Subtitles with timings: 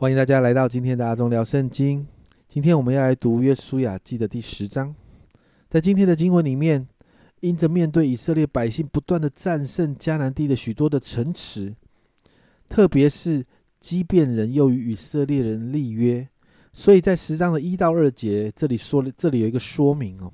[0.00, 2.06] 欢迎大家来到今天的阿忠聊圣经。
[2.48, 4.94] 今天我们要来读约书亚记的第十章。
[5.68, 6.86] 在今天的经文里面，
[7.40, 11.74] 因着面对以色列百姓不断的战胜迦南地的许多的城池，
[12.68, 13.44] 特别是
[13.80, 16.28] 基遍人又与以色列人立约，
[16.72, 20.32] 所以在十章的一到二节，这里说了，这里有一个说明哦。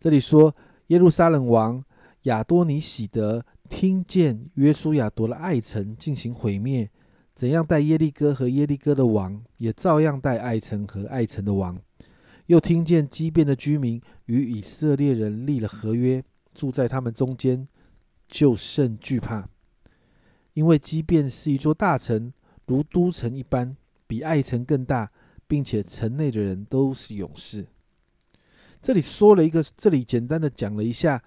[0.00, 0.52] 这里说
[0.88, 1.80] 耶路撒冷王
[2.22, 6.90] 亚多尼喜德听见约书亚夺了爱城，进行毁灭。
[7.34, 11.80] 怎样带耶利哥和耶利哥的王，也照样带爱城和爱城的王。
[12.46, 17.66] 又听见畸变的居民与以色列人立了合约，住在他们中间，
[18.28, 19.48] 就甚惧怕，
[20.52, 22.32] 因为畸变是一座大城，
[22.66, 23.76] 如都城一般，
[24.06, 25.10] 比爱城更大，
[25.46, 27.66] 并且城内的人都是勇士。
[28.82, 31.22] 这里说了一个，这里简单的讲了一下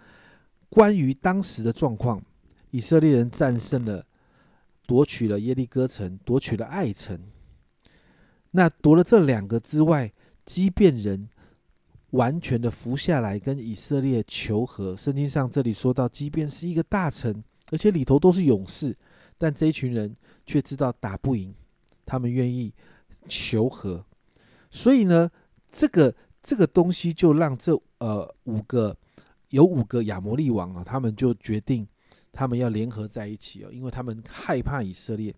[0.70, 2.22] 关于当时的状况，
[2.72, 4.06] 以色列人战胜了。
[4.88, 7.20] 夺取了耶利哥城，夺取了爱城。
[8.52, 10.14] 那夺了这两个之外，
[10.46, 11.28] 畸变人
[12.12, 14.96] 完全的服下来，跟以色列求和。
[14.96, 18.96] 圣经上这里说到，即便是一个大臣，而且里头都是勇士，
[19.38, 21.54] 但这一群人却知道打不赢，
[22.06, 22.74] 他们愿意
[23.28, 24.06] 求和。
[24.72, 25.30] 所以呢，
[25.72, 28.96] 这个这个东西就让这呃五个
[29.50, 31.86] 有五个亚摩利王啊，他们就决定。
[32.36, 35.34] 他们要联合在一起哦，因为他们害怕以色列，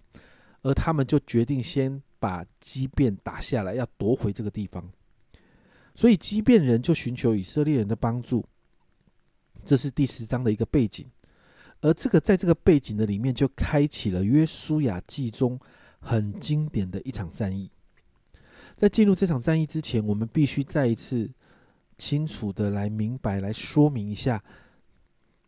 [0.63, 4.83] 而他们就决定先把畸变打下来，要夺回这个地方。
[5.93, 8.43] 所以畸变人就寻求以色列人的帮助，
[9.63, 11.05] 这是第十章的一个背景。
[11.81, 15.59] 而这个在这个背景的里面，就开启了约书亚记中
[15.99, 17.69] 很经典的一场战役。
[18.75, 21.29] 在进入这场战役之前，我们必须再一次
[21.97, 24.43] 清楚的来明白、来说明一下。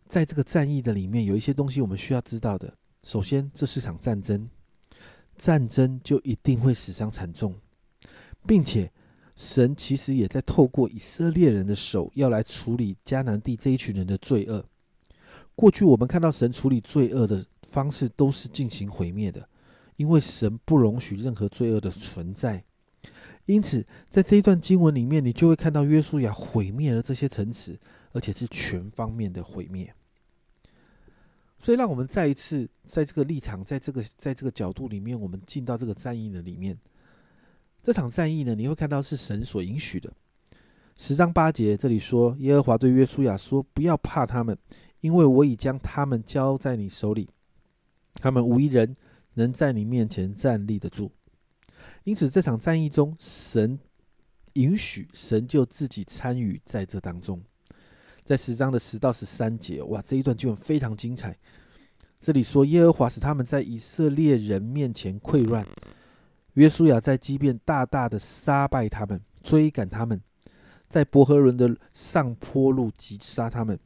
[0.09, 2.73] 在这个战役的里面，有一些东西我们需要知道的。
[3.03, 4.49] 首先，这是场战争，
[5.38, 7.53] 战争就一定会死伤惨重，
[8.47, 8.91] 并且
[9.35, 14.66] 神其实也在透过以色列人的手，要来处理迦南地这一群人的罪恶。
[15.53, 19.47] 过去我们看到神处理罪恶的方式都是进行毁灭的，
[19.95, 22.63] 因为神不容许任何罪恶的存在。
[23.45, 27.79] 因此，在这一段经文里面，你就会看到约书亚毁灭了这些城池，
[28.11, 29.94] 而且是全方面的毁灭。
[31.62, 36.78] 所以，让我们再一次在这个立场，在这个在这个角度里面，我们进到这个战役的里面。
[37.81, 40.12] 这场战役呢，你会看到是神所允许的。
[40.97, 44.58] 十章八节这里说，耶和华对约书亚说：“不要怕他们，
[45.02, 47.30] 因为我已将他们交在你手里，
[48.16, 48.96] 他们无一人
[49.36, 51.12] 能在你面前站立得住。”
[52.03, 53.80] 因此，这场战役中，神
[54.53, 57.41] 允许，神就自己参与在这当中。
[58.29, 61.35] 在十章的十到十三节，哇，这一段经文非常精彩。
[62.19, 65.66] 这里说，耶和华使他们在以色列人面前溃乱，
[66.53, 70.22] 约书亚在基遍大大的杀败他们，追赶他们，
[70.88, 73.79] 在伯和伦的上坡路击杀他们，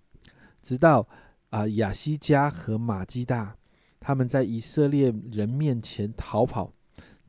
[0.62, 1.08] 直到
[1.50, 3.56] 啊亚西加和马基大，
[4.02, 6.74] 他们在以色列人面前逃跑，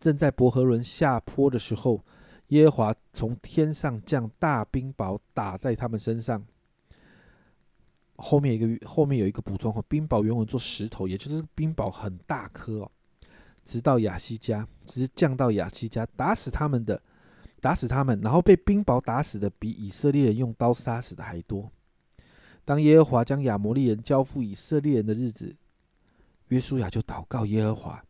[0.01, 2.05] 正在伯和伦下坡的时候，
[2.49, 6.45] 耶和华从天上降大冰雹，打在他们身上。
[8.17, 12.91] 后面一个后面有一个补充，冰雹原文做石头，也就是冰雹很大颗哦。
[13.65, 17.03] 直到亚西加，只是降到亚西加，打死他们的，
[17.61, 21.71] 打死他们，然后被冰雹打死的比以色列人用刀杀死的还多。
[22.65, 25.57] 当耶和华将亚摩利人交付以色列人的日子，
[26.49, 28.05] 约书亚就祷告耶和华，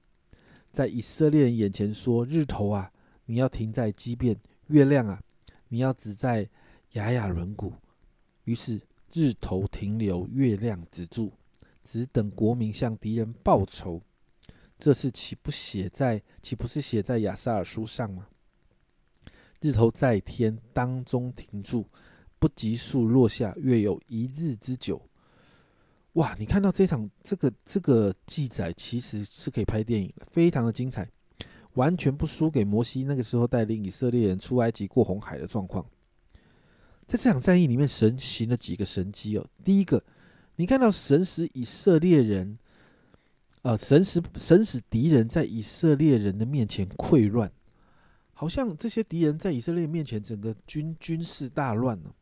[0.70, 2.90] 在以色列人眼前说：“日头啊，
[3.24, 4.36] 你要停在基变；
[4.66, 5.22] 月亮啊，
[5.68, 6.48] 你要止在
[6.92, 7.72] 雅雅伦谷。”
[8.44, 8.80] 于是。
[9.14, 11.30] 日头停留，月亮止住，
[11.84, 14.02] 只等国民向敌人报仇。
[14.76, 18.26] 这是岂不写在岂不是写在亚萨尔书上吗？
[19.60, 21.86] 日头在天当中停住，
[22.40, 25.00] 不急速落下，约有一日之久。
[26.14, 26.34] 哇！
[26.36, 31.08] 你看到这场这个这个记载，其实是可以拍电影的，非常的精彩，
[31.74, 35.86] 完全不输给摩西那个时候带领以色列人出埃及过红海的状况。
[37.06, 39.46] 在这场战役里面，神行了几个神迹哦。
[39.62, 40.02] 第一个，
[40.56, 42.58] 你看到神使以色列人，
[43.62, 47.52] 呃，神使神使敌人在以色列人的面前溃乱，
[48.32, 52.14] 好像这些敌人在以色列面前整个军军事大乱了。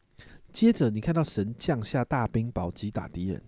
[0.51, 3.41] 接着，你看到神降下大冰雹击打敌人，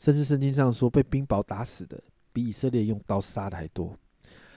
[0.00, 2.02] 甚至圣经上说被冰雹打死的
[2.32, 3.96] 比以色列用刀杀的还多。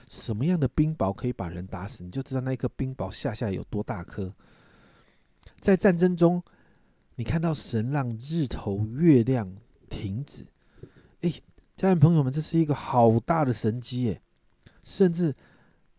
[0.08, 2.04] 什么样的冰雹可以把人打死？
[2.04, 4.30] 你就知道那一颗冰雹下下有多大颗。
[5.64, 6.42] 在战争中，
[7.14, 9.50] 你看到神让日头、月亮
[9.88, 10.44] 停止。
[11.22, 11.32] 哎，
[11.74, 14.20] 家人朋友们，这是一个好大的神机耶！
[14.84, 15.34] 甚至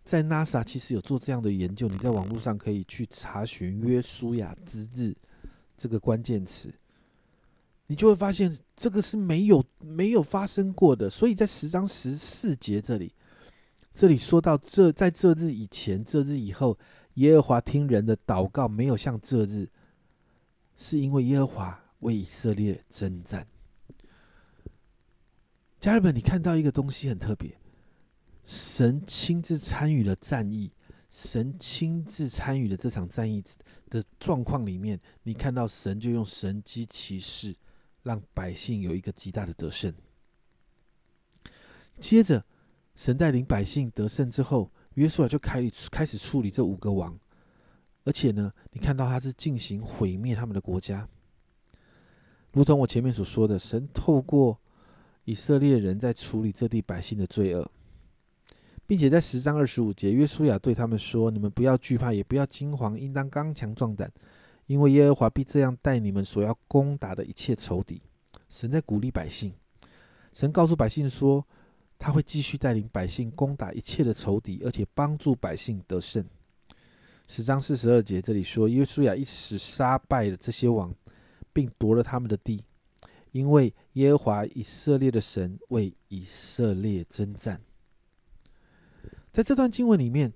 [0.03, 5.15] 在 NASA 其实有做这样的研究，你在网络上可以去查询“约书亚之日”
[5.75, 6.71] 这个关键词，
[7.87, 11.09] 你就会发现这个是没有没有发生过的。
[11.09, 13.11] 所以在十章十四节这里，
[13.95, 16.77] 这里说到这在这日以前、这日以后，
[17.15, 19.69] 耶和华听人的祷告没有像这日，
[20.77, 23.47] 是因为耶和华为以色列征战。
[25.79, 27.57] 家人们，你看到一个东西很特别。
[28.45, 30.71] 神亲自参与了战役，
[31.09, 33.43] 神亲自参与了这场战役
[33.89, 37.55] 的状况里面，你看到神就用神机骑士
[38.03, 39.93] 让百姓有一个极大的得胜。
[41.99, 42.45] 接着，
[42.95, 47.17] 神带领百姓得胜之后，约书亚就开开始处理这五个王，
[48.03, 51.07] 而且呢，你看到他是进行毁灭他们的国家，
[52.51, 54.59] 如同我前面所说的，神透过
[55.23, 57.71] 以色列人在处理这地百姓的罪恶。
[58.87, 64.11] 并且在十章二十五节，约书亚对他们说：“你们不要惧怕，也不要惊惶，应当刚强壮胆，
[64.67, 67.99] 因为耶和华必这样待你们所要攻打的一切仇敌。”
[68.47, 69.51] 神在鼓励百姓，
[70.33, 71.43] 神告诉百姓说
[71.97, 76.23] ：“他会继续带领百姓攻打一切的仇敌，而且帮助百姓得胜。”
[77.27, 80.93] 十章四十二节这里说：“耶稣亚一时杀败了这些王，
[81.51, 82.63] 并夺了他们的地，
[83.31, 87.59] 因为耶和华以色列的神为以色列征战。”
[89.33, 90.31] 在这段经文里面，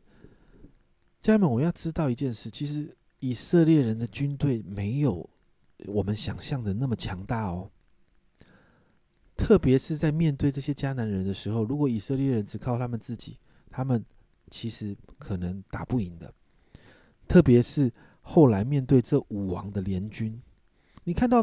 [1.21, 5.29] 家人们，我要知道一件事：其实以色列人的军队没有
[5.85, 7.69] 我们想象的那么强大哦。
[9.49, 13.35] 特别是在面对这些迦南人的时候，如果以色列人只靠他们自己，
[13.71, 14.05] 他们
[14.51, 16.31] 其实可能打不赢的。
[17.27, 17.91] 特别是
[18.21, 20.39] 后来面对这五王的联军，
[21.03, 21.41] 你看到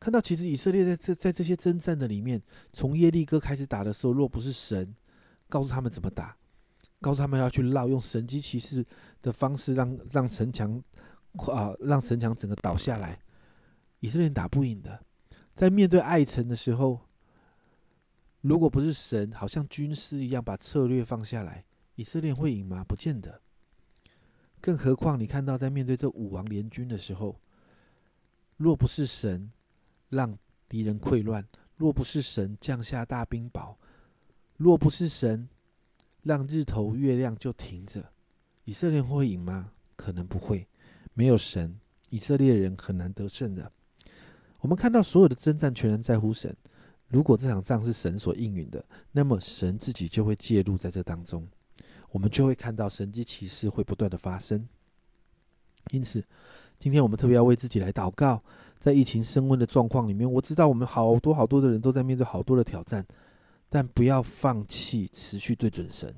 [0.00, 2.42] 看到，其实以色列在这在这些征战的里面，
[2.72, 4.92] 从耶利哥开始打的时候，若不是神
[5.48, 6.36] 告诉他们怎么打。
[7.00, 8.84] 告诉他们要去绕，用神机骑士
[9.22, 10.82] 的方式让让城墙
[11.52, 13.16] 啊，让城墙整个倒下来。
[14.00, 15.04] 以色列人打不赢的，
[15.54, 16.98] 在面对爱城的时候，
[18.44, 21.64] 如果不是神，好像军师一样把策略放下来，
[21.94, 22.84] 以色列会赢吗？
[22.84, 23.40] 不见得。
[24.60, 27.40] 更何况你看到在面对这五王联军的时候，
[28.58, 29.50] 若不是神
[30.10, 30.36] 让
[30.68, 31.42] 敌人溃乱，
[31.76, 33.76] 若不是神降下大冰雹，
[34.58, 35.48] 若不是神。
[36.22, 38.12] 让日头、月亮就停着，
[38.64, 39.72] 以色列会赢吗？
[39.94, 40.66] 可能不会。
[41.12, 43.70] 没有神，以色列人很难得胜的。
[44.60, 46.56] 我们看到所有的征战全然在乎神。
[47.14, 51.46] 如果这场仗是神所应允的，那么神自己就会介入在这当中，
[52.10, 54.66] 我们就会看到神迹奇事会不断的发生。
[55.92, 56.24] 因此，
[56.76, 58.42] 今天我们特别要为自己来祷告。
[58.80, 63.06] 在疫情升温的状况里面，我知道我们好多好多的人都在面对好多的挑战。
[63.70, 66.12] 但不要放弃，持续对准神，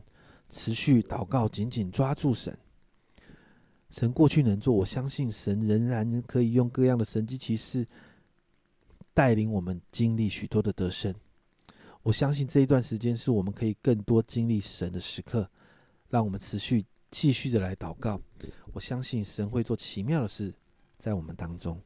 [0.48, 2.56] 持续祷告，紧紧抓住神。
[3.90, 7.86] 神过去能做，我相信神仍然可以用各样的神迹奇事
[9.16, 11.14] 带领我们经历许多的得胜。
[12.02, 15.50] 我相信这一段时间是我们可以更多经历神的时刻，
[16.10, 18.20] 让我们持续继续的来祷告。
[18.74, 20.52] 我相信神会做奇妙的事
[20.98, 21.80] 在我们当中，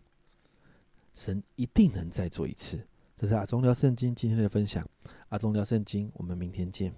[1.14, 2.84] 神一定能再做一次。
[3.16, 4.84] 这是阿忠聊圣经今天的分享，
[5.28, 6.92] 阿忠聊圣经，我们明天见。